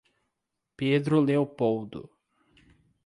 [0.77, 2.01] Pedro Leopoldo